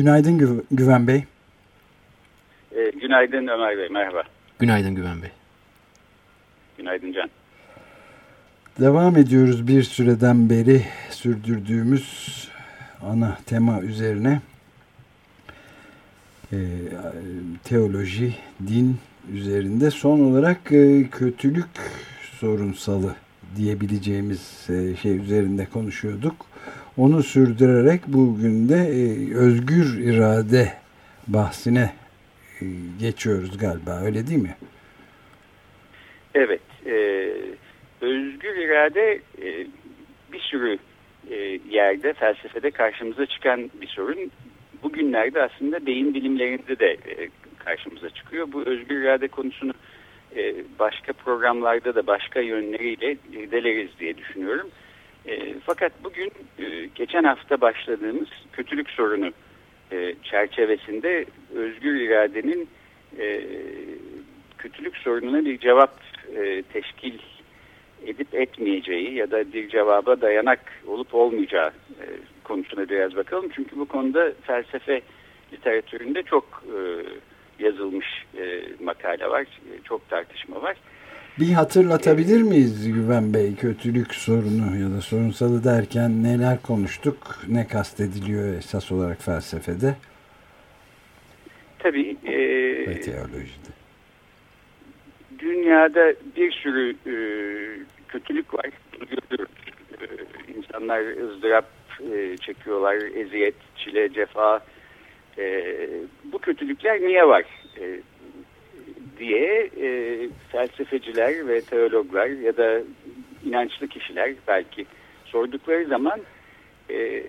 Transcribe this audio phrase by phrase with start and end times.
[0.00, 1.24] Günaydın Gü Güven Bey.
[2.72, 4.22] E, günaydın Ömer Bey, merhaba.
[4.58, 5.30] Günaydın Güven Bey.
[6.78, 7.30] Günaydın Can.
[8.80, 12.48] Devam ediyoruz bir süreden beri sürdürdüğümüz
[13.02, 14.40] ana tema üzerine.
[16.52, 16.58] E,
[17.64, 18.34] teoloji,
[18.66, 18.96] din
[19.32, 21.68] üzerinde son olarak e, kötülük
[22.38, 23.14] sorunsalı
[23.56, 26.46] diyebileceğimiz e, şey üzerinde konuşuyorduk.
[27.00, 30.72] Onu sürdürerek bugün de e, özgür irade
[31.26, 31.92] bahsine
[32.60, 32.64] e,
[33.00, 34.56] geçiyoruz galiba öyle değil mi?
[36.34, 36.60] Evet.
[36.86, 36.94] E,
[38.00, 39.66] özgür irade e,
[40.32, 40.78] bir sürü
[41.30, 41.36] e,
[41.70, 44.30] yerde felsefede karşımıza çıkan bir sorun.
[44.82, 47.28] Bugünlerde aslında beyin bilimlerinde de e,
[47.58, 48.52] karşımıza çıkıyor.
[48.52, 49.72] Bu özgür irade konusunu
[50.36, 54.70] e, başka programlarda da başka yönleriyle irdeleriz diye düşünüyorum.
[55.30, 59.30] E, fakat bugün e, geçen hafta başladığımız kötülük sorunu
[59.92, 62.68] e, çerçevesinde özgür iradenin
[63.18, 63.40] e,
[64.58, 66.00] kötülük sorununa bir cevap
[66.36, 67.18] e, teşkil
[68.06, 72.04] edip etmeyeceği ya da bir cevaba dayanak olup olmayacağı e,
[72.44, 73.50] konusuna biraz bakalım.
[73.54, 75.00] Çünkü bu konuda felsefe
[75.52, 76.78] literatüründe çok e,
[77.64, 78.06] yazılmış
[78.38, 80.76] e, makale var, e, çok tartışma var.
[81.40, 87.16] Bir hatırlatabilir miyiz Güven Bey kötülük sorunu ya da sorunsalı derken neler konuştuk,
[87.48, 89.94] ne kastediliyor esas olarak felsefede?
[91.78, 92.16] Tabii.
[92.24, 92.36] E,
[92.90, 93.70] Ve teolojide.
[95.38, 97.14] Dünyada bir sürü e,
[98.08, 98.66] kötülük var.
[99.00, 99.54] Görüyoruz.
[100.00, 101.66] E, insanlar ızdırap
[102.14, 104.60] e, çekiyorlar, eziyet, çile, cefa.
[105.38, 105.64] E,
[106.24, 107.44] bu kötülükler niye var?
[107.80, 108.00] E,
[109.20, 110.18] diye e,
[110.52, 112.80] felsefeciler ve teologlar ya da
[113.44, 114.86] inançlı kişiler belki
[115.24, 116.20] sordukları zaman
[116.90, 117.22] e,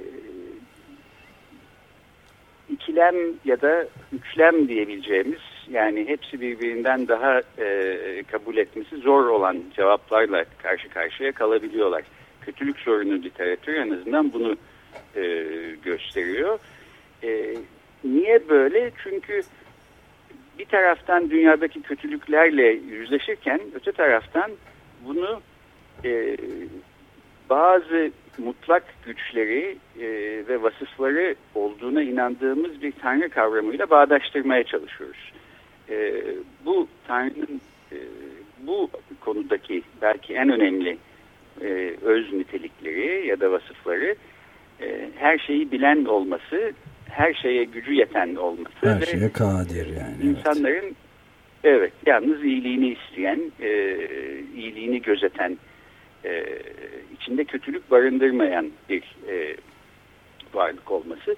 [2.70, 3.16] ikilem
[3.46, 10.90] ya da üçlem diyebileceğimiz yani hepsi birbirinden daha e, kabul etmesi zor olan cevaplarla karşı
[10.90, 12.04] karşıya kalabiliyorlar.
[12.42, 14.56] Kötülük sorunu literatür en azından bunu
[15.16, 15.46] e,
[15.84, 16.60] gösteriyor.
[17.24, 17.56] E,
[18.04, 18.92] niye böyle?
[19.04, 19.42] Çünkü
[20.60, 24.52] bir taraftan dünyadaki kötülüklerle yüzleşirken öte taraftan
[25.06, 25.42] bunu
[26.06, 26.38] e,
[27.50, 30.08] bazı mutlak güçleri e,
[30.48, 35.32] ve vasıfları olduğuna inandığımız bir tanrı kavramıyla bağdaştırmaya çalışıyoruz.
[35.90, 36.24] E,
[36.66, 37.62] bu tanrının
[37.92, 37.98] e,
[38.60, 40.98] bu konudaki belki en önemli
[41.62, 44.16] e, öz nitelikleri ya da vasıfları
[44.82, 46.74] e, her şeyi bilen olması
[47.12, 48.76] her şeye gücü yeten olması.
[48.82, 50.16] Her şeye kadir yani.
[50.24, 50.96] İnsanların evet,
[51.64, 53.70] evet yalnız iyiliğini isteyen, e,
[54.56, 55.58] iyiliğini gözeten,
[56.26, 56.44] e,
[57.14, 59.56] içinde kötülük barındırmayan bir e,
[60.54, 61.36] varlık olması.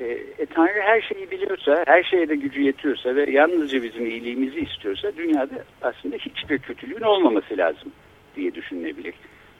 [0.00, 0.04] E,
[0.38, 5.12] e, Tanrı her şeyi biliyorsa, her şeye de gücü yetiyorsa ve yalnızca bizim iyiliğimizi istiyorsa
[5.16, 7.92] dünyada aslında hiçbir kötülüğün olmaması lazım
[8.36, 9.14] diye düşünülebilir.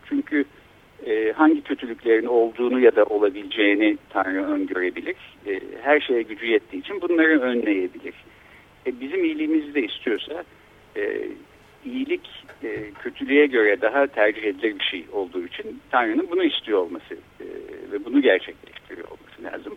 [0.08, 0.44] Çünkü
[1.06, 5.16] e, hangi kötülüklerin olduğunu ya da olabileceğini Tanrı öngörebilir.
[5.46, 8.14] E, her şeye gücü yettiği için bunları önleyebilir.
[8.86, 10.44] E, bizim iyiliğimizi de istiyorsa
[11.84, 12.28] iyilik
[13.02, 17.16] kötülüğe göre daha tercih edilir bir şey olduğu için Tanrı'nın bunu istiyor olması
[17.92, 19.76] ve bunu gerçekleştiriyor olması lazım.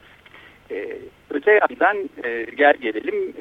[1.29, 3.33] Öte yandan e, gel gelelim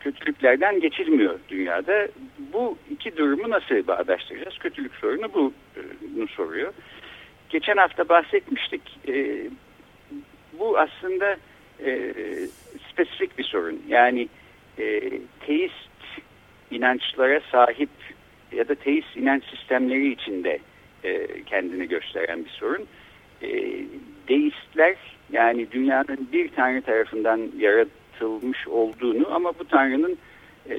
[0.00, 2.08] kötülüklerden geçilmiyor dünyada.
[2.52, 4.58] Bu iki durumu nasıl bağdaştıracağız?
[4.58, 5.80] Kötülük sorunu bu, e,
[6.16, 6.72] bunu soruyor.
[7.48, 8.82] Geçen hafta bahsetmiştik.
[9.08, 9.46] E,
[10.58, 11.36] bu aslında
[11.84, 12.12] e,
[12.92, 13.82] spesifik bir sorun.
[13.88, 14.28] Yani
[14.78, 15.00] e,
[15.46, 15.74] teist
[16.70, 17.90] inançlara sahip
[18.52, 20.58] ya da teist inanç sistemleri içinde
[21.46, 22.86] kendini gösteren bir sorun.
[23.42, 23.48] E,
[24.28, 24.96] deistler
[25.32, 27.50] yani dünyanın bir tanrı tarafından
[28.20, 30.18] yaratılmış olduğunu ama bu tanrının
[30.70, 30.74] e,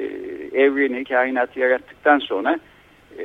[0.54, 2.60] evreni, kainatı yarattıktan sonra
[3.18, 3.24] e,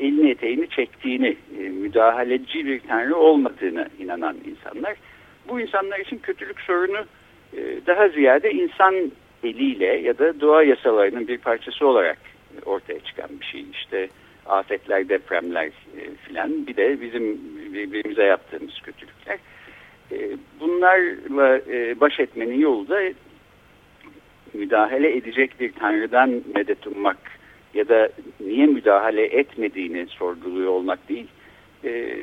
[0.00, 4.96] elini eteğini çektiğini, e, müdahaleci bir tanrı olmadığını inanan insanlar.
[5.48, 7.04] Bu insanlar için kötülük sorunu
[7.56, 9.12] e, daha ziyade insan
[9.44, 12.18] eliyle ya da doğa yasalarının bir parçası olarak
[12.64, 13.64] ortaya çıkan bir şey.
[13.72, 14.08] İşte
[14.46, 17.38] afetler, depremler e, filan bir de bizim
[17.72, 19.38] birbirimize yaptığımız kötülükler.
[20.12, 23.00] E, bunlarla e, baş etmenin yolu da
[24.56, 27.16] müdahale edecek bir tanrıdan medet ummak
[27.74, 28.08] ya da
[28.40, 31.26] niye müdahale etmediğini sorguluyor olmak değil.
[31.84, 32.16] E,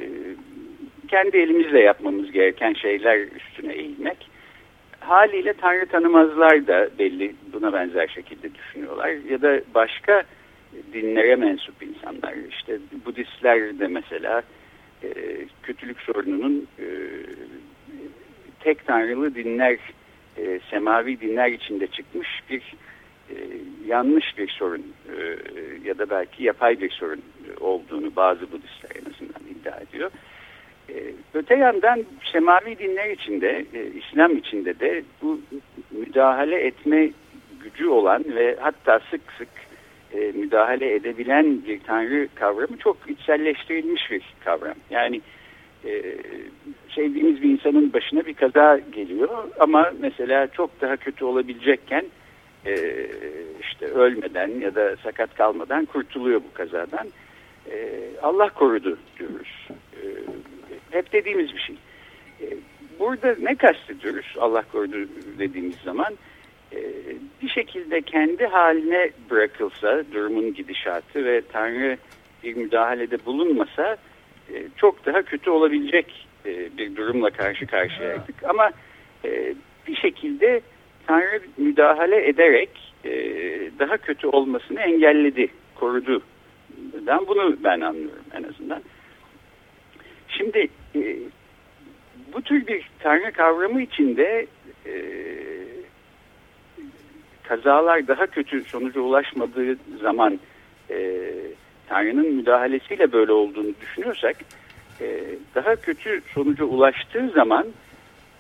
[1.08, 4.30] kendi elimizle yapmamız gereken şeyler üstüne eğilmek.
[5.00, 9.10] Haliyle tanrı tanımazlar da belli buna benzer şekilde düşünüyorlar.
[9.30, 10.24] Ya da başka
[10.94, 14.42] dinlere mensup insanlar işte Budistler de mesela
[15.04, 15.10] e,
[15.64, 16.86] kötülük sorununun e,
[18.60, 19.78] tek tanrılı dinler
[20.38, 22.76] e, semavi dinler içinde çıkmış bir
[23.30, 23.36] e,
[23.88, 25.38] yanlış bir sorun e,
[25.86, 27.22] ya da belki yapay bir sorun
[27.60, 30.12] olduğunu bazı Budistler en azından iddia ediyor.
[30.90, 30.96] E,
[31.34, 35.42] öte yandan semavi dinler içinde, e, İslam içinde de bu
[35.92, 37.10] müdahale etme
[37.64, 39.50] gücü olan ve hatta sık sık
[40.14, 44.76] e, müdahale edebilen bir tanrı kavramı çok içselleştirilmiş bir kavram.
[44.90, 45.22] Yani
[45.86, 46.18] e,
[46.96, 52.06] sevdiğimiz bir insanın başına bir kaza geliyor ama mesela çok daha kötü olabilecekken
[52.66, 52.76] e,
[53.62, 57.08] işte ölmeden ya da sakat kalmadan kurtuluyor bu kazadan.
[57.72, 59.68] E, Allah korudu diyoruz.
[60.92, 61.76] Hep dediğimiz bir şey.
[63.00, 64.98] Burada ne kastediyoruz Allah korudu
[65.40, 66.14] dediğimiz zaman?
[67.42, 71.98] Bir şekilde kendi haline bırakılsa durumun gidişatı ve Tanrı
[72.44, 73.98] bir müdahalede bulunmasa
[74.54, 78.44] e, çok daha kötü olabilecek e, bir durumla karşı karşıyaydık.
[78.44, 78.72] Ama
[79.88, 80.62] bir şekilde
[81.08, 82.70] Tanrı müdahale ederek
[83.80, 86.22] daha kötü olmasını engelledi, korudu.
[87.08, 88.82] Ben bunu ben anlıyorum en azından.
[90.28, 90.68] Şimdi
[92.34, 94.48] bu tür bir Tanrı kavramı içinde
[97.44, 100.40] kazalar daha kötü sonuca ulaşmadığı zaman
[100.90, 101.32] e,
[101.94, 104.36] Tanrı'nın müdahalesiyle böyle olduğunu düşünüyorsak
[105.02, 105.22] e,
[105.56, 107.68] daha kötü sonuca ulaştığı zaman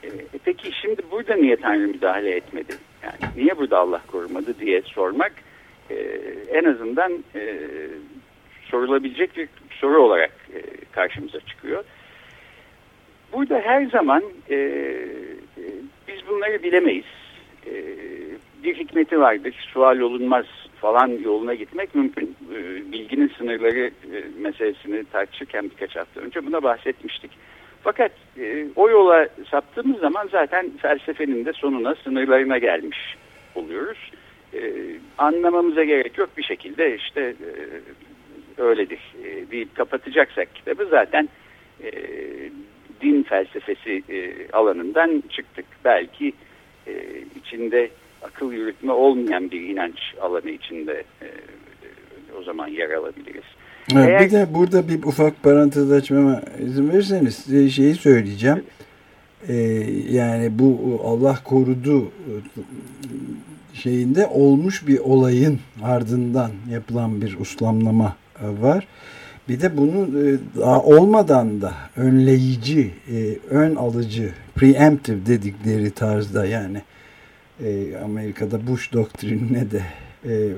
[0.03, 2.73] e, e, peki şimdi burada niye Tanrı müdahale etmedi?
[3.03, 5.31] Yani niye burada Allah korumadı diye sormak
[5.89, 5.95] e,
[6.51, 7.59] en azından e,
[8.71, 10.61] sorulabilecek bir soru olarak e,
[10.91, 11.83] karşımıza çıkıyor.
[13.33, 15.07] Burada her zaman e, e
[16.07, 17.05] biz bunları bilemeyiz.
[17.67, 17.73] E,
[18.63, 19.67] bir hikmeti vardır.
[19.73, 20.45] Sual olunmaz
[20.83, 22.35] falan yoluna gitmek mümkün.
[22.53, 23.91] Ee, bilginin sınırları e,
[24.37, 27.31] meselesini tartışırken birkaç hafta önce buna bahsetmiştik.
[27.83, 32.97] Fakat e, o yola saptığımız zaman zaten felsefenin de sonuna, sınırlarına gelmiş
[33.55, 34.11] oluyoruz.
[34.53, 34.59] E,
[35.17, 37.35] anlamamıza gerek yok bir şekilde işte
[38.57, 38.99] öyledir
[39.51, 41.29] deyip kapatacaksak kitabı zaten
[43.01, 44.03] din felsefesi
[44.53, 45.65] alanından çıktık.
[45.85, 46.33] Belki
[47.35, 47.89] içinde
[48.23, 51.27] akıl yürütme olmayan bir inanç alanı içinde e,
[52.39, 53.43] o zaman yer alabiliriz.
[53.95, 54.25] Eğer...
[54.25, 58.63] Bir de burada bir ufak parantez açmama izin verirseniz şeyi söyleyeceğim.
[59.47, 59.53] Ee,
[60.11, 62.11] yani bu Allah korudu
[63.73, 68.87] şeyinde olmuş bir olayın ardından yapılan bir uslamlama var.
[69.49, 76.81] Bir de bunu e, daha olmadan da önleyici, e, ön alıcı, preemptive dedikleri tarzda yani
[77.59, 79.81] e, Amerika'da Bush doktrinine de
[80.25, 80.49] e,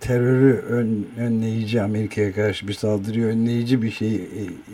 [0.00, 4.20] terörü ön, önleyici Amerika'ya karşı bir saldırıyı önleyici bir şey e,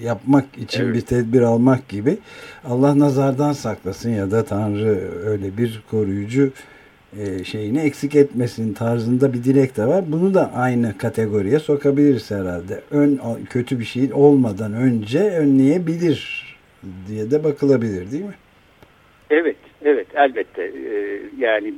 [0.02, 0.94] yapmak için evet.
[0.94, 2.18] bir tedbir almak gibi
[2.64, 6.52] Allah nazardan saklasın ya da Tanrı öyle bir koruyucu
[7.18, 10.04] e, şeyini eksik etmesin tarzında bir dilek de var.
[10.12, 12.80] Bunu da aynı kategoriye sokabiliriz herhalde.
[12.90, 13.20] Ön
[13.50, 16.46] kötü bir şey olmadan önce önleyebilir
[17.08, 18.34] diye de bakılabilir değil mi?
[19.30, 19.56] Evet.
[19.84, 21.74] Evet elbette ee, yani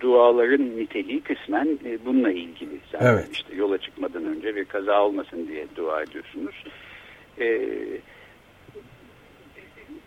[0.00, 2.78] duaların niteliği kısmen e, bununla ilgili.
[2.92, 3.28] Zaten evet.
[3.32, 6.64] işte yola çıkmadan önce bir kaza olmasın diye dua ediyorsunuz.
[7.40, 7.68] Ee,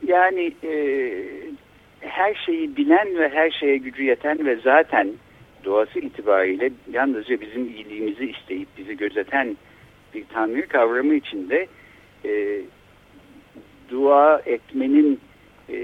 [0.08, 0.74] yani e,
[2.00, 5.10] her şeyi bilen ve her şeye gücü yeten ve zaten
[5.66, 9.58] doğası itibariyle yalnızca bizim iyiliğimizi isteyip bizi gözeten
[10.14, 11.68] bir tanrı kavramı içinde
[12.26, 12.62] e,
[13.90, 15.20] dua etmenin
[15.72, 15.78] e,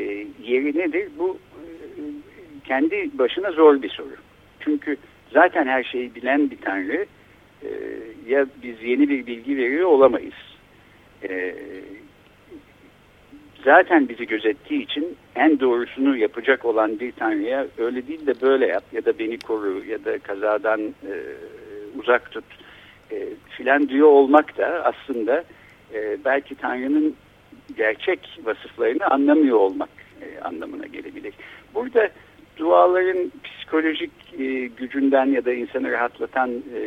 [0.44, 1.10] yeri nedir?
[1.18, 1.62] Bu e,
[2.68, 4.16] kendi başına zor bir soru.
[4.60, 4.98] Çünkü
[5.34, 7.06] zaten her şeyi bilen bir Tanrı
[7.64, 7.70] e,
[8.28, 10.34] ya biz yeni bir bilgi veriyor olamayız.
[11.30, 11.56] E,
[13.64, 18.84] zaten bizi gözettiği için en doğrusunu yapacak olan bir Tanrı'ya öyle değil de böyle yap
[18.92, 20.82] ya da beni koru ya da kazadan
[22.00, 22.44] uzak tut
[23.50, 25.44] filan diyor olmak da aslında
[26.26, 27.16] belki Tanrı'nın
[27.78, 29.90] gerçek vasıflarını anlamıyor olmak
[30.22, 31.34] e, anlamına gelebilir.
[31.76, 32.10] Burada
[32.58, 36.80] duaların psikolojik e, gücünden ya da insanı rahatlatan e,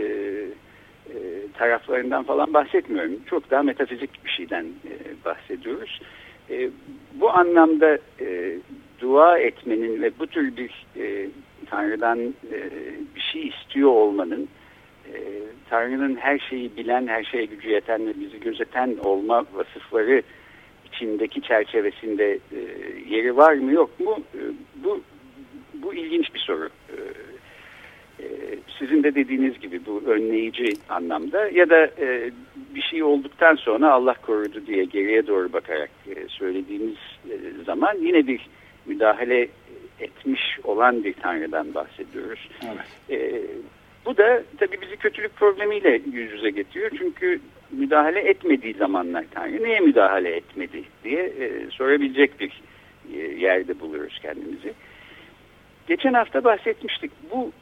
[1.08, 1.18] e,
[1.58, 3.12] taraflarından falan bahsetmiyorum.
[3.26, 6.00] Çok daha metafizik bir şeyden e, bahsediyoruz.
[6.50, 6.70] E,
[7.14, 8.58] bu anlamda e,
[9.00, 11.28] dua etmenin ve bu tür bir e,
[11.70, 12.18] Tanrı'dan
[12.52, 12.58] e,
[13.14, 14.48] bir şey istiyor olmanın
[15.14, 15.14] e,
[15.70, 20.22] Tanrı'nın her şeyi bilen, her şeye gücü yeten ve bizi gözeten olma vasıfları
[20.92, 22.58] içindeki çerçevesinde e,
[23.08, 24.18] yeri var mı yok mu?
[24.34, 24.40] E,
[24.84, 25.00] bu
[25.74, 26.68] bu ilginç bir soru.
[26.88, 26.96] E,
[28.22, 28.26] e,
[28.78, 32.30] sizin de dediğiniz gibi bu önleyici anlamda ya da e,
[32.74, 36.96] bir şey olduktan sonra Allah korudu diye geriye doğru bakarak e, söylediğimiz
[37.30, 38.48] e, zaman yine bir
[38.86, 39.48] müdahale
[40.00, 42.48] etmiş olan bir Tanrı'dan bahsediyoruz.
[42.64, 43.20] Evet.
[43.20, 43.42] E,
[44.06, 46.90] bu da tabii bizi kötülük problemiyle yüz yüze getiriyor.
[46.98, 47.40] Çünkü
[47.72, 52.62] müdahale etmediği zamanlar Tanrı neye müdahale etmedi diye e, sorabilecek bir
[53.14, 54.72] e, yerde buluyoruz kendimizi.
[55.86, 57.10] Geçen hafta bahsetmiştik.
[57.32, 57.52] Bu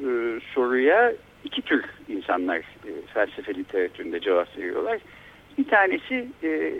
[0.00, 1.12] e, soruya
[1.44, 4.98] iki tür insanlar e, felsefe literatüründe cevap veriyorlar.
[5.58, 6.72] Bir tanesi e,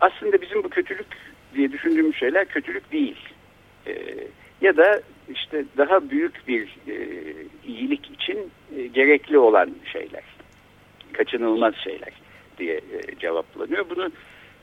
[0.00, 1.06] aslında bizim bu kötülük
[1.54, 3.16] diye düşündüğümüz şeyler kötülük değil.
[3.86, 3.92] E,
[4.60, 6.96] ya da işte daha büyük bir e,
[7.66, 10.05] iyilik için e, gerekli olan şeyler,
[11.16, 12.12] kaçınılmaz şeyler
[12.58, 13.90] diye e, cevaplanıyor.
[13.90, 14.06] Bunu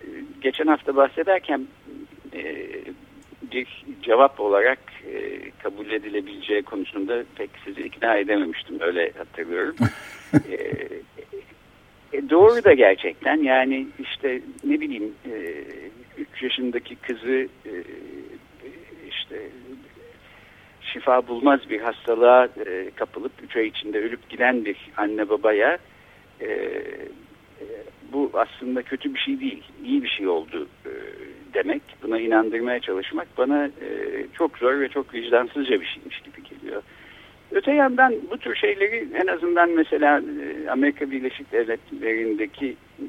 [0.01, 0.07] e,
[0.41, 1.67] geçen hafta bahsederken
[2.33, 2.67] e,
[3.51, 4.79] bir cevap olarak
[5.13, 9.75] e, kabul edilebileceği konusunda pek sizi ikna edememiştim öyle hatırlıyorum.
[10.49, 10.57] e,
[12.13, 15.13] e, doğru da gerçekten yani işte ne bileyim
[16.17, 17.73] 3 e, yaşındaki kızı e,
[19.09, 19.41] işte
[20.81, 25.77] şifa bulmaz bir hastalığa e, kapılıp 3 ay içinde ölüp giden bir anne babaya
[26.41, 27.65] e, e,
[28.13, 30.91] bu aslında kötü bir şey değil, iyi bir şey oldu e,
[31.53, 33.89] demek, buna inandırmaya çalışmak bana e,
[34.33, 36.81] çok zor ve çok vicdansızca bir şeymiş gibi geliyor.
[37.51, 43.07] Öte yandan bu tür şeyleri en azından mesela e, Amerika Birleşik Devletleri'ndeki e,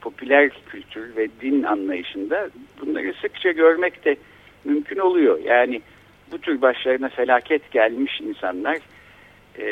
[0.00, 4.16] popüler kültür ve din anlayışında bunları sıkça görmek de
[4.64, 5.38] mümkün oluyor.
[5.44, 5.80] Yani
[6.32, 8.78] bu tür başlarına felaket gelmiş insanlar
[9.58, 9.64] e,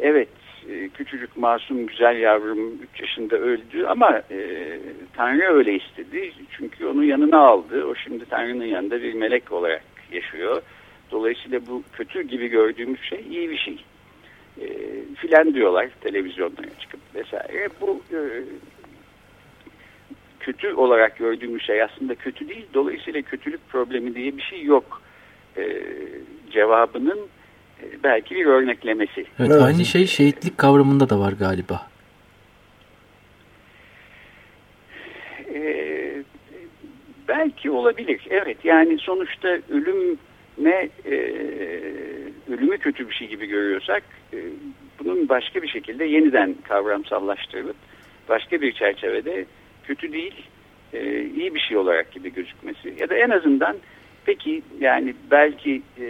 [0.00, 0.28] evet
[0.70, 4.78] e, küçücük masum güzel yavrum 3 yaşında öldü ama e,
[5.16, 6.32] Tanrı öyle istedi.
[6.50, 7.84] Çünkü onu yanına aldı.
[7.84, 9.82] O şimdi Tanrı'nın yanında bir melek olarak
[10.12, 10.62] yaşıyor.
[11.10, 13.84] Dolayısıyla bu kötü gibi gördüğümüz şey iyi bir şey.
[14.60, 14.66] E,
[15.14, 17.68] filan diyorlar televizyonlara çıkıp vesaire.
[17.80, 18.20] Bu e,
[20.40, 22.66] kötü olarak gördüğümüz şey aslında kötü değil.
[22.74, 25.02] Dolayısıyla kötülük problemi diye bir şey yok.
[25.56, 25.82] E,
[26.50, 27.28] cevabının
[28.04, 29.20] belki bir örneklemesi.
[29.20, 31.86] Evet, evet, aynı şey şehitlik kavramında da var galiba.
[35.54, 36.22] Ee,
[37.28, 38.26] belki olabilir.
[38.30, 40.18] Evet yani sonuçta ölüm
[40.58, 41.14] ne e,
[42.52, 44.38] ölümü kötü bir şey gibi görüyorsak e,
[44.98, 47.76] bunun başka bir şekilde yeniden kavramsallaştırılıp
[48.28, 49.44] başka bir çerçevede
[49.84, 50.34] kötü değil
[50.92, 53.76] e, iyi bir şey olarak gibi gözükmesi ya da en azından
[54.24, 56.06] peki yani belki e,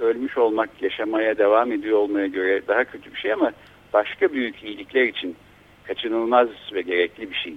[0.00, 3.52] ölmüş olmak yaşamaya devam ediyor olmaya göre daha kötü bir şey ama
[3.92, 5.36] başka büyük iyilikler için
[5.84, 7.54] kaçınılmaz ve gerekli bir şey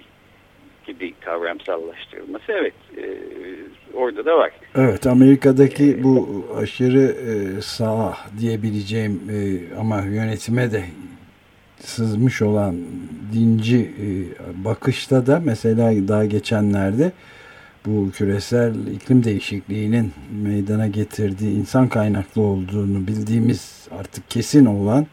[0.87, 3.03] gibi kavramsallaştırılması evet e,
[3.93, 4.51] orada da var.
[4.75, 10.83] Evet Amerika'daki bu aşırı e, sağ diyebileceğim e, ama yönetime de
[11.79, 12.75] sızmış olan
[13.33, 14.07] dinci e,
[14.65, 17.11] bakışta da mesela daha geçenlerde
[17.85, 20.11] bu küresel iklim değişikliğinin
[20.43, 25.07] meydana getirdiği insan kaynaklı olduğunu bildiğimiz artık kesin olan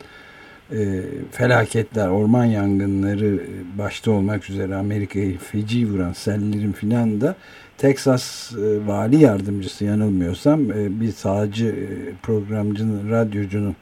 [0.73, 3.41] e, felaketler, orman yangınları
[3.79, 7.37] başta olmak üzere Amerika'yı feci vuran sellerin filan da
[7.79, 13.77] Texas e, vali yardımcısı yanılmıyorsam e, bir sağcı e, programcının, radyocunun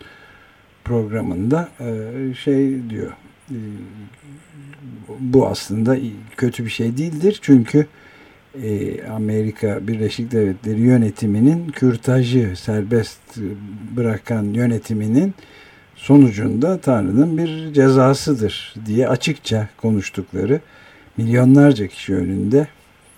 [0.85, 3.13] programında e, şey diyor
[3.51, 3.59] e,
[5.19, 5.97] bu aslında
[6.37, 7.39] kötü bir şey değildir.
[7.43, 8.08] Çünkü e,
[9.11, 13.39] Amerika Birleşik Devletleri yönetiminin kürtajı serbest
[13.97, 15.35] bırakan yönetiminin
[15.97, 20.61] sonucunda Tanrı'nın bir cezasıdır diye açıkça konuştukları
[21.17, 22.69] milyonlarca kişi önünde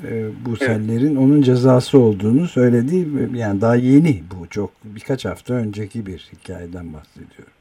[0.05, 6.07] e, bu sellerin onun cezası olduğunu söylediği yani daha yeni bu çok birkaç hafta önceki
[6.07, 7.53] bir hikayeden bahsediyorum.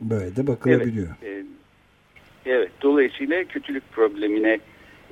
[0.00, 1.08] Böyle de bakılabiliyor.
[1.22, 1.44] Evet,
[2.46, 4.58] e, evet dolayısıyla kötülük problemine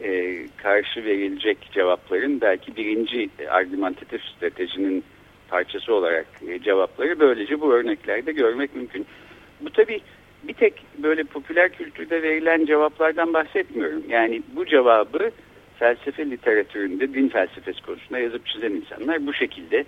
[0.03, 5.05] e, karşı verilecek cevapların belki birinci argümantatif stratejinin
[5.49, 9.07] parçası olarak e, cevapları böylece bu örneklerde görmek mümkün.
[9.61, 10.01] Bu tabi
[10.43, 14.03] bir tek böyle popüler kültürde verilen cevaplardan bahsetmiyorum.
[14.09, 15.31] Yani bu cevabı
[15.79, 19.85] felsefe literatüründe din felsefesi konusunda yazıp çizen insanlar bu şekilde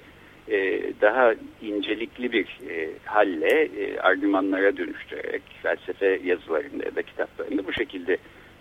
[0.50, 7.73] e, daha incelikli bir e, halle e, argümanlara dönüştürerek felsefe yazılarında ya da kitaplarında bu
[7.73, 8.19] şekilde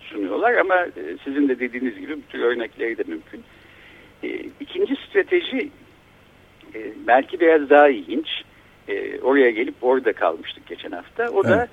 [0.08, 3.42] sunuyorlar ama e, sizin de dediğiniz gibi bu tür örnekleri de mümkün.
[4.22, 4.28] E,
[4.60, 5.70] ikinci strateji
[6.74, 8.28] e, belki biraz daha ilginç.
[9.22, 11.30] Oraya gelip orada kalmıştık geçen hafta.
[11.30, 11.68] O da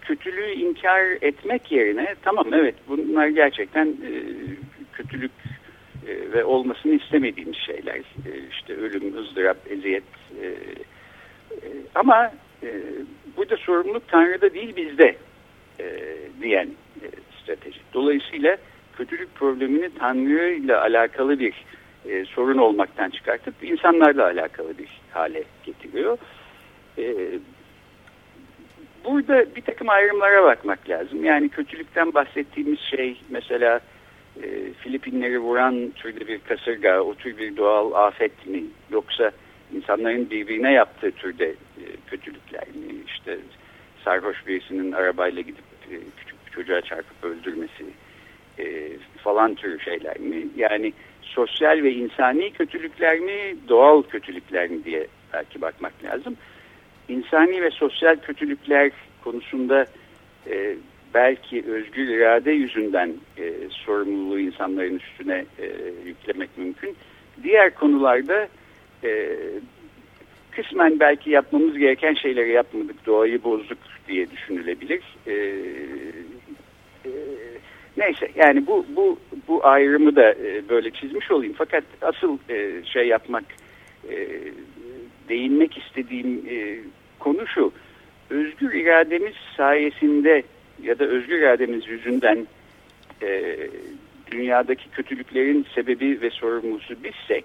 [0.00, 3.96] kötülüğü inkar etmek yerine tamam evet bunlar gerçekten
[4.92, 5.30] kötülük
[6.06, 8.00] ve olmasını istemediğimiz şeyler.
[8.50, 10.04] İşte ölüm, ızdırap, eziyet.
[11.94, 12.32] Ama
[13.36, 15.16] burada sorumluluk Tanrı'da değil bizde
[15.80, 16.68] e, diyen
[17.02, 17.06] e,
[17.42, 17.80] strateji.
[17.94, 18.56] Dolayısıyla
[18.96, 21.54] kötülük problemini Tanrı ile alakalı bir
[22.08, 26.18] e, sorun olmaktan çıkartıp insanlarla alakalı bir hale getiriyor.
[26.98, 27.14] E,
[29.04, 31.24] burada bir takım ayrımlara bakmak lazım.
[31.24, 33.80] Yani kötülükten bahsettiğimiz şey mesela
[34.42, 38.64] e, Filipinleri vuran türde bir kasırga, o tür bir doğal afet mi?
[38.90, 39.30] Yoksa
[39.74, 42.94] insanların birbirine yaptığı türde e, kötülükler mi?
[43.06, 43.38] İşte
[44.04, 47.84] sarhoş birisinin arabayla gidip e, küçük bir çocuğa çarpıp öldürmesi
[48.58, 48.88] e,
[49.24, 50.46] falan tür şeyler mi?
[50.56, 50.92] Yani
[51.22, 56.36] sosyal ve insani kötülükler mi, doğal kötülükler mi diye belki bakmak lazım.
[57.08, 58.90] İnsani ve sosyal kötülükler
[59.24, 59.86] konusunda
[60.50, 60.76] e,
[61.14, 65.66] belki özgür irade yüzünden e, sorumluluğu insanların üstüne e,
[66.06, 66.96] yüklemek mümkün.
[67.42, 68.48] Diğer konularda
[69.04, 69.36] e,
[70.82, 75.02] kısmen belki yapmamız gereken şeyleri yapmadık, doğayı bozduk diye düşünülebilir.
[75.26, 75.32] E,
[77.04, 77.10] e,
[77.96, 81.54] neyse yani bu bu bu ayrımı da e, böyle çizmiş olayım.
[81.58, 83.44] Fakat asıl e, şey yapmak,
[84.10, 84.28] e,
[85.28, 86.78] değinmek istediğim e,
[87.18, 87.72] konu şu.
[88.30, 90.42] Özgür irademiz sayesinde
[90.82, 92.46] ya da özgür irademiz yüzünden
[93.22, 93.56] e,
[94.30, 97.44] dünyadaki kötülüklerin sebebi ve sorumlusu bizsek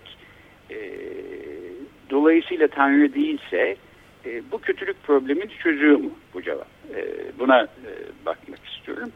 [0.70, 0.78] e,
[2.10, 3.76] dolayısıyla Tanrı değilse
[4.26, 6.68] e, bu kötülük problemini çözüyor mu bu cevap?
[6.96, 7.06] E,
[7.40, 7.92] buna e,
[8.26, 9.12] bakmak istiyorum.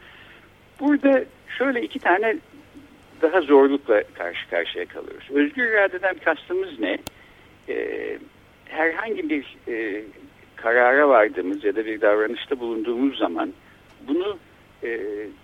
[0.80, 1.24] Burada
[1.58, 2.36] şöyle iki tane
[3.22, 5.30] daha zorlukla karşı karşıya kalıyoruz.
[5.30, 6.98] Özgür iradeden kastımız ne?
[7.68, 8.18] E,
[8.64, 10.04] herhangi bir e,
[10.56, 13.52] karara vardığımız ya da bir davranışta bulunduğumuz zaman
[14.08, 14.38] bunu
[14.84, 15.00] e,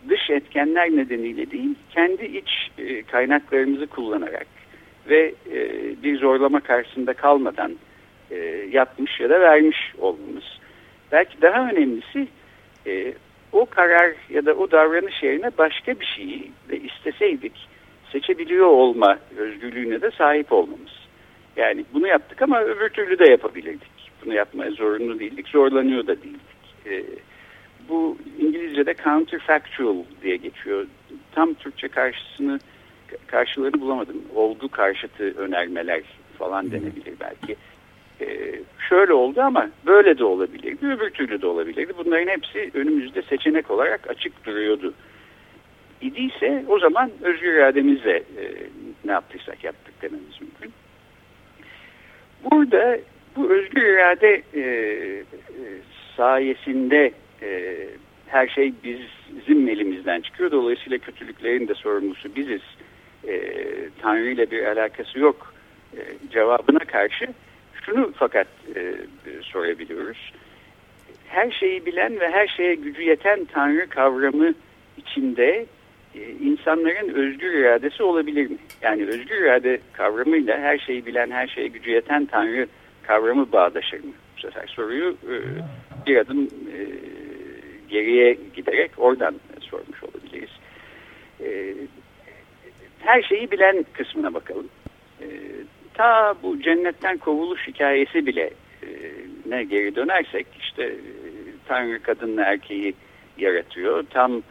[0.08, 4.46] dış etkenler nedeniyle değil, kendi iç e, kaynaklarımızı kullanarak
[5.08, 5.58] ve e,
[6.02, 7.76] bir zorlama karşısında kalmadan
[8.30, 8.36] e,
[8.70, 10.44] yapmış ya da vermiş olmamız.
[11.12, 12.28] Belki daha önemlisi
[12.86, 13.12] e,
[13.52, 17.68] o karar ya da o davranış yerine başka bir şeyi de isteseydik
[18.12, 21.08] seçebiliyor olma özgürlüğüne de sahip olmamız.
[21.56, 23.90] Yani bunu yaptık ama öbür türlü de yapabilirdik.
[24.24, 26.40] Bunu yapmaya zorunlu değildik, zorlanıyor da değildik.
[26.86, 27.04] E,
[27.88, 30.86] bu İngilizce'de counterfactual diye geçiyor.
[31.32, 32.58] Tam Türkçe karşısını
[33.26, 34.22] karşılarını bulamadım.
[34.34, 36.02] Olgu karşıtı önermeler
[36.38, 37.56] falan denebilir belki.
[38.20, 41.92] Ee, şöyle oldu ama böyle de olabilirdi, öbür türlü de olabilirdi.
[41.98, 44.94] Bunların hepsi önümüzde seçenek olarak açık duruyordu.
[46.00, 48.44] İdiyse o zaman özgür irademizle e,
[49.04, 50.72] ne yaptıysak yaptık dememiz mümkün.
[52.50, 52.98] Burada
[53.36, 55.24] bu özgür irade e, e,
[56.16, 57.74] sayesinde e,
[58.26, 58.72] her şey
[59.36, 60.50] bizim elimizden çıkıyor.
[60.50, 62.62] Dolayısıyla kötülüklerin de sorumlusu biziz.
[63.28, 63.40] E,
[64.02, 65.54] Tanrı ile bir alakası yok
[65.96, 67.28] e, cevabına karşı
[67.84, 68.94] şunu fakat e,
[69.42, 70.32] sorabiliyoruz.
[71.28, 74.54] Her şeyi bilen ve her şeye gücü yeten Tanrı kavramı
[74.96, 75.66] içinde
[76.14, 78.56] e, insanların özgür iradesi olabilir mi?
[78.82, 82.66] Yani özgür irade kavramıyla her şeyi bilen, her şeye gücü yeten Tanrı
[83.02, 84.12] kavramı bağdaşır mı?
[84.36, 85.34] Bu sefer soruyu e,
[86.06, 86.78] bir adım e,
[87.88, 90.50] geriye giderek oradan sormuş olabiliriz.
[91.40, 91.74] E,
[92.98, 94.68] her şeyi bilen kısmına bakalım.
[95.20, 95.26] E,
[95.94, 98.50] ta bu cennetten kovuluş hikayesi bile
[98.82, 98.88] e,
[99.46, 100.96] ne geri dönersek işte e,
[101.68, 102.94] Tanrı kadınla erkeği
[103.38, 104.04] yaratıyor.
[104.10, 104.42] Tam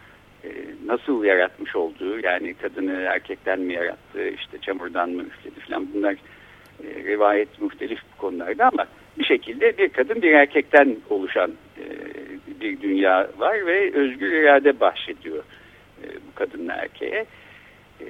[0.44, 0.50] e,
[0.86, 6.14] nasıl yaratmış olduğu yani kadını erkekten mi yarattı işte çamurdan mı üfledi falan bunlar
[6.84, 8.86] e, rivayet muhtelif konularda ama
[9.20, 11.86] bir şekilde bir kadın bir erkekten oluşan e,
[12.62, 15.44] bir dünya var ve özgür irade bahşediyor
[16.04, 17.26] e, bu kadınla erkeğe.
[18.02, 18.06] E,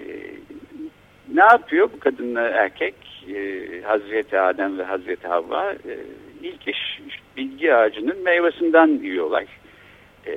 [1.33, 2.95] ne yapıyor bu kadınla erkek?
[3.35, 5.97] E, Hazreti Adem ve Hazreti Havva e,
[6.43, 6.99] ilk iş
[7.37, 9.45] bilgi ağacının meyvesinden yiyorlar.
[10.27, 10.33] E,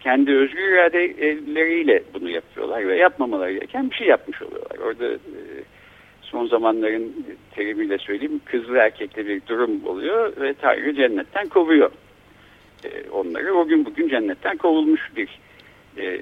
[0.00, 4.78] kendi özgür iradeleriyle bunu yapıyorlar ve yapmamaları gereken bir şey yapmış oluyorlar.
[4.78, 5.18] Orada e,
[6.22, 11.90] son zamanların terimiyle söyleyeyim kızlı erkekli bir durum oluyor ve Tanrı cennetten kovuyor
[12.84, 13.54] e, onları.
[13.54, 15.28] O gün bugün cennetten kovulmuş bir
[15.98, 16.20] e,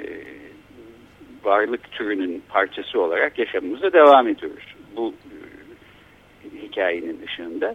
[1.48, 4.74] varlık türünün parçası olarak yaşamımıza devam ediyoruz.
[4.96, 5.14] Bu
[6.62, 7.74] hikayenin ışığında.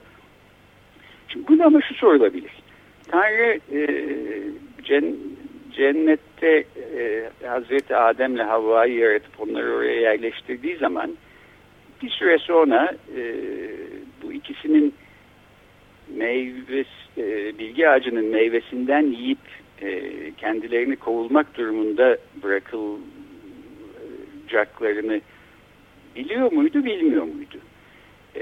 [1.27, 2.51] Şimdi buna ama şu sorulabilir.
[3.12, 3.81] Tanrı e,
[5.75, 6.63] cennette
[6.97, 11.17] e, Hazreti Adem'le Havva'yı yaratıp onları oraya yerleştirdiği zaman
[12.01, 13.21] bir süre sonra e,
[14.23, 14.93] bu ikisinin
[16.15, 19.39] meyvesi, e, bilgi ağacının meyvesinden yiyip
[19.81, 22.17] e, kendilerini kovulmak durumunda
[24.54, 25.22] bırakılacaklarını
[26.16, 27.58] biliyor muydu, bilmiyor muydu?
[28.36, 28.42] E,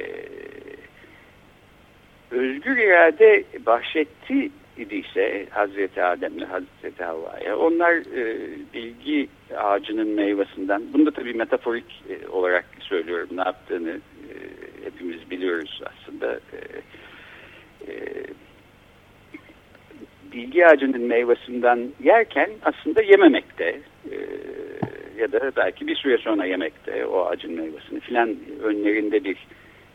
[2.32, 7.58] özgür irade bahşetti idiyse Hazreti Adem'le Hazreti Havva'ya.
[7.58, 13.30] Onlar e, bilgi ağacının meyvesinden bunu da tabii metaforik e, olarak söylüyorum.
[13.32, 14.34] Ne yaptığını e,
[14.86, 16.34] hepimiz biliyoruz aslında.
[16.34, 16.60] E,
[17.88, 17.94] e,
[20.34, 23.82] bilgi ağacının meyvesinden yerken aslında yememekte
[25.44, 29.38] e, belki bir süre sonra yemekte o ağacın meyvesini filan önlerinde bir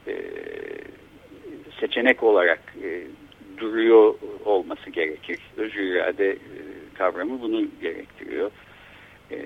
[0.08, 0.14] e,
[1.80, 3.02] seçenek olarak e,
[3.58, 5.38] duruyor olması gerekir.
[5.56, 6.38] Özgür irade e,
[6.94, 8.50] kavramı bunu gerektiriyor.
[9.30, 9.38] E,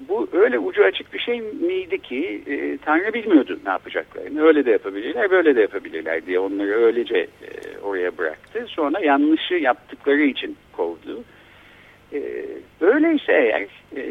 [0.00, 4.42] bu öyle ucu açık bir şey miydi ki e, Tanrı bilmiyordu ne yapacaklarını.
[4.42, 8.66] Öyle de yapabilirler, böyle de yapabilirler diye onları öylece e, oraya bıraktı.
[8.68, 10.56] Sonra yanlışı yaptıkları için
[13.06, 13.66] öyleyse eğer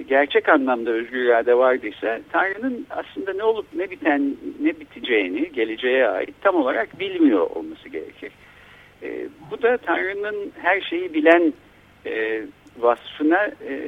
[0.07, 6.35] gerçek anlamda özgür irade vardıysa Tanrı'nın aslında ne olup ne biten ne biteceğini geleceğe ait
[6.41, 8.31] tam olarak bilmiyor olması gerekir.
[9.03, 11.53] E, bu da Tanrı'nın her şeyi bilen
[12.05, 12.41] e,
[12.79, 13.79] vasfına e,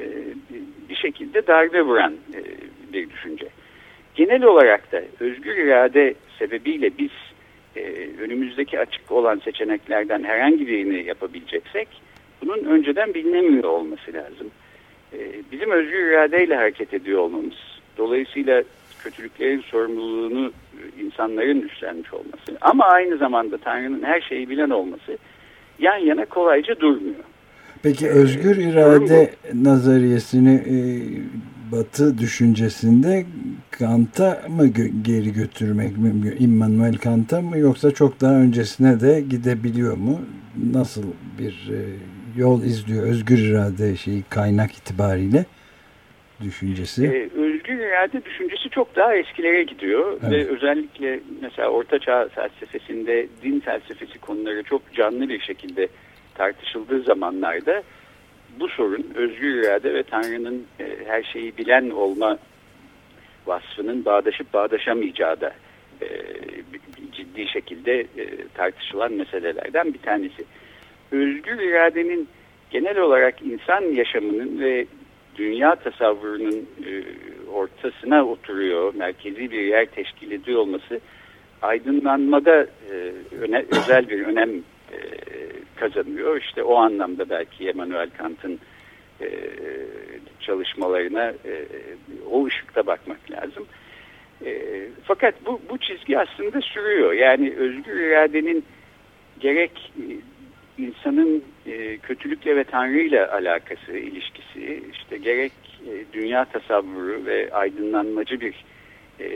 [0.90, 2.14] bir şekilde darbe vuran
[2.94, 3.48] bir düşünce.
[4.16, 7.12] Genel olarak da özgür irade sebebiyle biz
[8.20, 11.88] önümüzdeki açık olan seçeneklerden herhangi birini yapabileceksek
[12.42, 14.52] bunun önceden bilinemiyor olması lazım.
[15.14, 17.56] E, bizim özgür iradeyle hareket ediyor olmamız,
[17.98, 18.64] dolayısıyla
[19.04, 20.52] kötülüklerin sorumluluğunu
[21.00, 25.18] insanların üstlenmiş olması ama aynı zamanda Tanrı'nın her şeyi bilen olması
[25.80, 27.24] yan yana kolayca durmuyor.
[27.84, 30.78] Peki özgür irade nazariyesini e,
[31.72, 33.26] Batı düşüncesinde
[33.72, 36.36] Kant'a mı gö geri götürmek mümkün?
[36.40, 40.22] Immanuel Kant'a mı yoksa çok daha öncesine de gidebiliyor mu?
[40.74, 41.04] Nasıl
[41.40, 41.80] bir e,
[42.38, 45.46] yol izliyor özgür irade şeyi kaynak itibariyle
[46.42, 47.06] düşüncesi?
[47.06, 50.32] Ee, özgür irade düşüncesi çok daha eskilere gidiyor evet.
[50.32, 55.88] ve özellikle mesela Orta Çağ felsefesinde din felsefesi konuları çok canlı bir şekilde
[56.36, 57.84] tartışıldığı zamanlarda
[58.60, 62.38] bu sorun özgür irade ve Tanrı'nın e, her şeyi bilen olma
[63.46, 65.54] vasfının bağdaşıp bağdaşamayacağı da
[66.02, 66.08] e,
[67.12, 70.46] ciddi şekilde e, tartışılan meselelerden bir tanesi.
[71.12, 72.28] Özgür iradenin
[72.70, 74.86] genel olarak insan yaşamının ve
[75.36, 76.92] dünya tasavvurunun e,
[77.52, 81.00] ortasına oturuyor, merkezi bir yer teşkil ediyor olması
[81.62, 84.50] aydınlanmada e, öne, özel bir önem
[84.92, 84.98] e,
[85.76, 86.42] kazanıyor.
[86.42, 88.60] İşte o anlamda belki Emmanuel Kant'ın
[89.22, 89.30] e,
[90.40, 91.66] çalışmalarına e,
[92.32, 93.66] o ışıkta bakmak lazım.
[94.46, 94.62] E,
[95.04, 97.14] fakat bu, bu çizgi aslında sürüyor.
[97.14, 98.66] Yani özgür iradenin
[99.40, 100.06] gerek e,
[100.78, 105.52] insanın e, kötülükle ve Tanrı ile alakası, ilişkisi, işte gerek
[105.88, 108.66] e, dünya tasavvuru ve aydınlanmacı bir
[109.20, 109.30] e,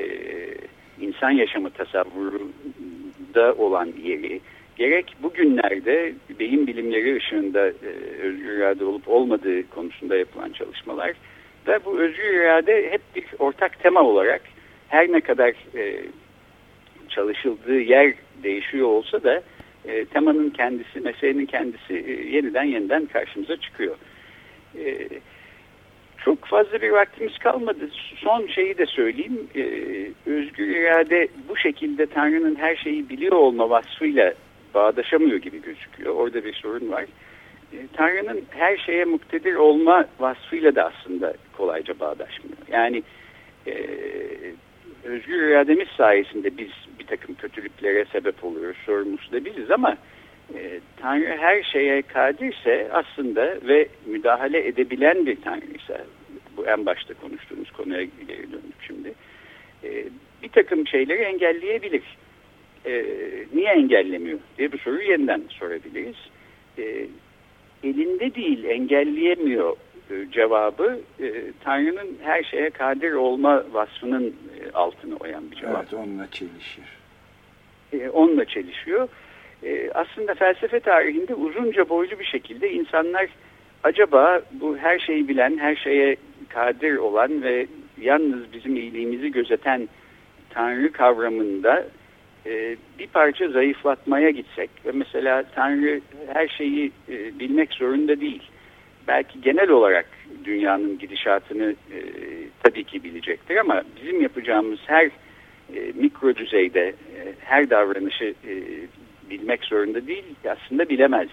[1.00, 4.42] insan yaşamı tasavvurunda olan yeri,
[4.76, 7.90] gerek bugünlerde beyin bilimleri ışığında e,
[8.22, 11.14] özgür irade olup olmadığı konusunda yapılan çalışmalar
[11.66, 14.42] da bu özgür irade hep bir ortak tema olarak
[14.88, 16.04] her ne kadar e,
[17.10, 19.44] çalışıldığı yer değişiyor olsa da
[19.86, 23.96] e, temanın kendisi, meselenin kendisi e, yeniden yeniden karşımıza çıkıyor.
[24.78, 25.08] E,
[26.26, 27.90] çok fazla bir vaktimiz kalmadı.
[28.18, 29.48] Son şeyi de söyleyeyim.
[29.56, 29.64] E,
[30.30, 34.34] özgür irade bu şekilde Tanrı'nın her şeyi biliyor olma vasfıyla
[34.74, 36.16] bağdaşamıyor gibi gözüküyor.
[36.16, 37.06] Orada bir sorun var.
[37.74, 42.58] E, Tanrı'nın her şeye muktedir olma vasfıyla da aslında kolayca bağdaşmıyor.
[42.72, 43.04] Yani
[43.68, 43.74] e,
[45.04, 48.78] özgür irademiz sayesinde biz bir takım kötülüklere sebep oluyoruz.
[48.86, 49.98] Sorumlusu da biziz ama
[50.56, 56.06] e, Tanrı her şeye kadirse aslında ve müdahale edebilen bir Tanrıysa
[56.58, 59.14] bu en başta konuştuğumuz konuya geri döndük şimdi.
[59.84, 60.06] E,
[60.44, 62.04] bir takım şeyleri engelleyebilir
[62.86, 63.06] e,
[63.54, 66.16] niye engellemiyor diye bir soruyu yeniden sorabiliriz.
[66.78, 67.08] E,
[67.84, 69.76] elinde değil engelleyemiyor
[70.32, 71.34] cevabı e,
[71.64, 75.76] Tanrı'nın her şeye kadir olma vasfının e, altına oyan bir cevap.
[75.76, 76.86] Evet onunla çelişir.
[77.94, 79.08] E, onunla çelişiyor.
[79.64, 83.28] E, aslında felsefe tarihinde uzunca boylu bir şekilde insanlar
[83.84, 86.16] acaba bu her şeyi bilen, her şeye
[86.50, 87.68] kadir olan ve
[88.02, 89.90] yalnız bizim iyiliğimizi gözeten
[90.50, 91.86] Tanrı kavramında
[92.46, 96.02] e, bir parça zayıflatmaya gitsek ve mesela Tanrı
[96.34, 98.51] her şeyi e, bilmek zorunda değil.
[99.08, 100.06] Belki genel olarak
[100.44, 102.00] dünyanın gidişatını e,
[102.64, 105.06] tabii ki bilecektir ama bizim yapacağımız her
[105.76, 108.54] e, mikro düzeyde e, her davranışı e,
[109.30, 111.30] bilmek zorunda değil aslında bilemez.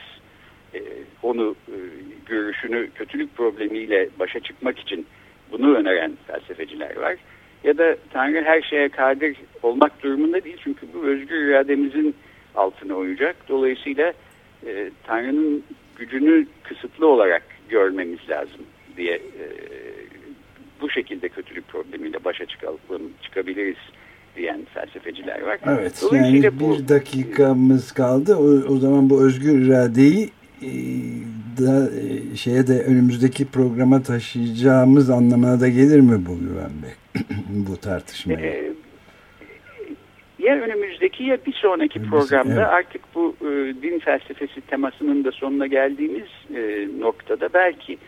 [0.74, 0.80] E,
[1.22, 1.76] onu e,
[2.26, 5.06] görüşünü kötülük problemiyle başa çıkmak için
[5.52, 7.16] bunu öneren felsefeciler var.
[7.64, 12.14] Ya da Tanrı her şeye kadir olmak durumunda değil çünkü bu özgür irademizin
[12.54, 13.36] altına uyacak.
[13.48, 14.12] Dolayısıyla
[14.66, 15.64] e, Tanrı'nın
[15.96, 18.60] gücünü kısıtlı olarak görmemiz lazım
[18.96, 19.44] diye e,
[20.80, 23.76] bu şekilde kötülük problemiyle başa çıkalım, çıkabiliriz
[24.36, 25.58] diyen felsefeciler var.
[25.66, 28.36] Evet yani bir bu, dakikamız kaldı.
[28.36, 30.30] O, o zaman bu özgür iradeyi
[30.62, 30.70] e,
[31.58, 37.22] da e, şeye de önümüzdeki programa taşıyacağımız anlamına da gelir mi bu Güven Bey?
[37.48, 38.40] bu tartışmaya.
[38.40, 38.72] Ee,
[40.38, 42.68] ya önümüzdeki ya bir sonraki programda evet.
[42.70, 43.46] artık bu e,
[43.82, 47.98] din felsefesi temasının da sonuna geldiğimiz e, noktada belki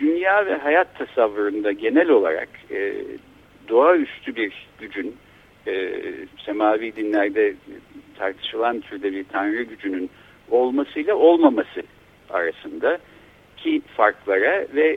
[0.00, 2.94] dünya ve hayat tasavvurunda genel olarak e,
[3.68, 5.16] doğaüstü bir gücün
[5.66, 5.92] e,
[6.46, 7.54] semavi dinlerde
[8.18, 10.10] tartışılan türde bir tanrı gücünün
[10.50, 11.82] olmasıyla olmaması
[12.30, 12.98] arasında
[13.56, 14.96] ki farklara ve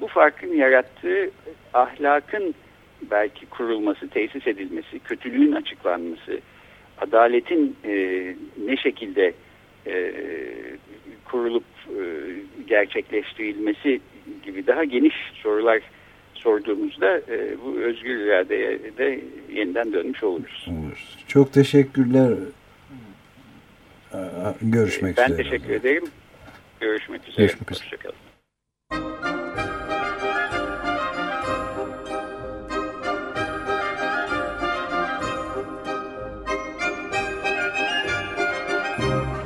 [0.00, 1.30] bu farkın yarattığı
[1.74, 2.54] ahlakın
[3.10, 6.40] belki kurulması, tesis edilmesi, kötülüğün açıklanması,
[6.98, 7.94] adaletin e,
[8.66, 9.34] ne şekilde
[9.86, 10.12] e,
[11.24, 12.02] kurulup e,
[12.66, 14.00] gerçekleştirilmesi
[14.44, 15.80] gibi daha geniş sorular
[16.34, 19.20] sorduğumuzda e, bu özgür iradeye de
[19.52, 20.68] yeniden dönmüş oluruz.
[20.68, 20.98] Olur.
[21.28, 22.34] Çok teşekkürler.
[24.62, 25.38] Görüşmek ben üzere.
[25.38, 26.04] Ben teşekkür ederim.
[26.80, 27.36] Görüşmek üzere.
[27.36, 27.84] Görüşmek üzere.
[27.84, 28.25] Hoşçakalın.